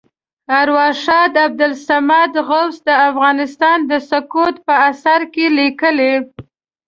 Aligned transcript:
ارواښاد 0.61 1.33
عبدالصمد 1.47 2.33
غوث 2.47 2.75
د 2.87 2.89
افغانستان 3.09 3.77
د 3.91 3.93
سقوط 4.09 4.55
په 4.65 4.73
اثر 4.89 5.21
کې 5.33 5.45
لیکلي. 5.59 6.13